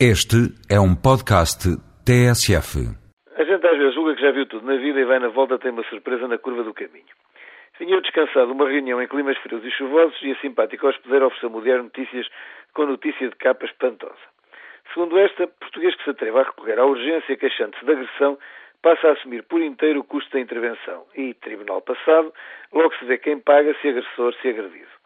[0.00, 1.70] Este é um podcast
[2.02, 2.82] TSF.
[3.38, 5.56] A gente às vezes julga que já viu tudo na vida e vai na volta
[5.56, 7.14] tem uma surpresa na curva do caminho.
[7.78, 11.58] Vinha eu descansado uma reunião em climas frios e chuvosos e a simpática hospedeira ofereceu-me
[11.58, 12.26] o Diário Notícias
[12.74, 14.18] com notícia de capa espantosa.
[14.92, 18.36] Segundo esta, português que se atreva a recorrer à urgência queixando-se de agressão
[18.82, 22.34] passa a assumir por inteiro o custo da intervenção e, tribunal passado,
[22.72, 25.03] logo se vê quem paga se agressor se agredido.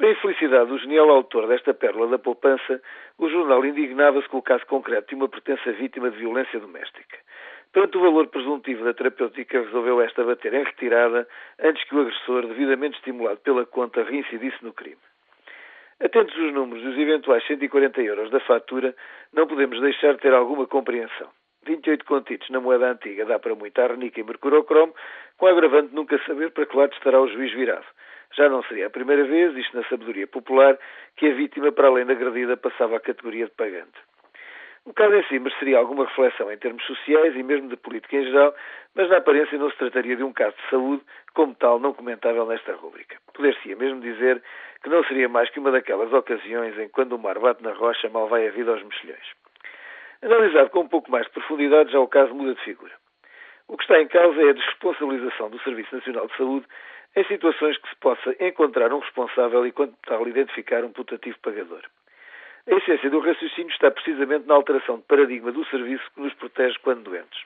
[0.00, 2.80] Para a infelicidade do genial autor desta pérola da poupança,
[3.18, 7.18] o jornal indignava-se com o caso concreto de uma pertença vítima de violência doméstica.
[7.70, 11.28] Perante o valor presuntivo da terapêutica, resolveu esta bater em retirada
[11.58, 14.96] antes que o agressor, devidamente estimulado pela conta, reincidisse no crime.
[16.02, 18.96] Atentos os números dos eventuais 140 euros da fatura,
[19.34, 21.28] não podemos deixar de ter alguma compreensão.
[21.66, 24.94] 28 contitos na moeda antiga dá para muita arnica e mercurocromo,
[25.36, 27.84] com agravante nunca saber para que lado estará o juiz virado.
[28.36, 30.78] Já não seria a primeira vez, isto na sabedoria popular,
[31.16, 33.98] que a vítima, para além da agredida, passava à categoria de pagante.
[34.86, 38.24] O caso em si mereceria alguma reflexão em termos sociais e mesmo de política em
[38.24, 38.54] geral,
[38.94, 41.02] mas na aparência não se trataria de um caso de saúde,
[41.34, 43.16] como tal, não comentável nesta rúbrica.
[43.34, 44.42] Poder-se-ia mesmo dizer
[44.82, 47.72] que não seria mais que uma daquelas ocasiões em que, quando o mar bate na
[47.72, 49.26] rocha, mal vai a vida aos mexilhões.
[50.22, 52.92] Analisado com um pouco mais de profundidade, já o caso muda de figura.
[53.68, 56.66] O que está em causa é a desresponsabilização do Serviço Nacional de Saúde
[57.16, 61.82] em situações que se possa encontrar um responsável e, quanto tal, identificar um putativo pagador.
[62.66, 66.78] A essência do raciocínio está precisamente na alteração de paradigma do serviço que nos protege
[66.82, 67.40] quando doentes.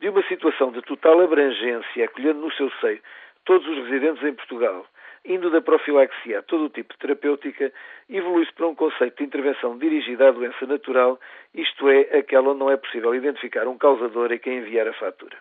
[0.00, 3.00] De uma situação de total abrangência, acolhendo no seu seio
[3.44, 4.86] todos os residentes em Portugal,
[5.24, 7.72] indo da profilaxia a todo o tipo de terapêutica,
[8.08, 11.18] evolui-se para um conceito de intervenção dirigida à doença natural,
[11.54, 15.36] isto é, aquela onde não é possível identificar um causador a quem enviar a fatura.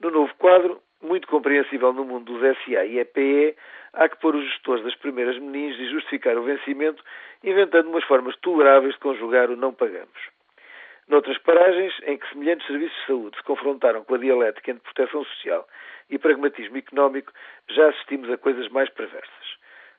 [0.00, 3.56] No novo quadro, muito compreensível no mundo dos SA e EPE,
[3.92, 7.02] há que pôr os gestores das primeiras meninges e justificar o vencimento,
[7.42, 10.36] inventando umas formas toleráveis de conjugar o não pagamos.
[11.08, 15.24] Noutras paragens, em que semelhantes serviços de saúde se confrontaram com a dialética entre proteção
[15.24, 15.66] social
[16.10, 17.32] e pragmatismo económico,
[17.68, 19.56] já assistimos a coisas mais perversas.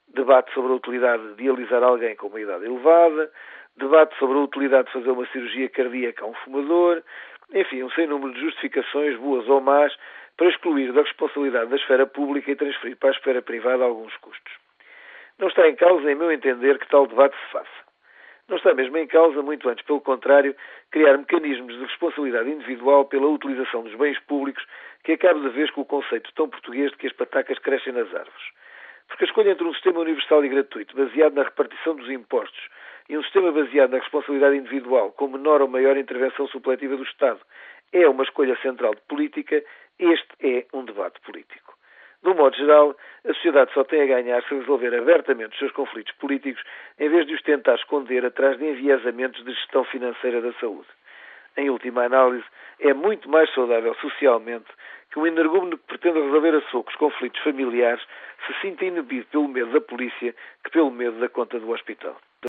[0.09, 3.31] Debate sobre a utilidade de dialisar alguém com uma idade elevada,
[3.77, 7.01] debate sobre a utilidade de fazer uma cirurgia cardíaca a um fumador,
[7.53, 9.95] enfim, um sem número de justificações, boas ou más,
[10.35, 14.53] para excluir da responsabilidade da esfera pública e transferir para a esfera privada alguns custos.
[15.39, 17.87] Não está em causa, em meu entender, que tal debate se faça.
[18.47, 20.55] Não está mesmo em causa, muito antes, pelo contrário,
[20.89, 24.65] criar mecanismos de responsabilidade individual pela utilização dos bens públicos
[25.03, 28.07] que acabe de vez com o conceito tão português de que as patacas crescem nas
[28.07, 28.51] árvores.
[29.07, 32.69] Porque a escolha entre um sistema universal e gratuito, baseado na repartição dos impostos,
[33.09, 37.39] e um sistema baseado na responsabilidade individual, com menor ou maior intervenção supletiva do Estado,
[37.93, 39.63] é uma escolha central de política,
[39.97, 41.77] este é um debate político.
[42.23, 45.71] De um modo geral, a sociedade só tem a ganhar se resolver abertamente os seus
[45.71, 46.61] conflitos políticos
[46.99, 50.87] em vez de os tentar esconder atrás de enviesamentos de gestão financeira da saúde.
[51.55, 52.45] Em última análise,
[52.79, 54.67] é muito mais saudável socialmente
[55.11, 58.03] que um energúmeno que pretenda resolver a socos conflitos familiares
[58.45, 62.17] se sinta inibido pelo medo da polícia que pelo medo da conta do hospital.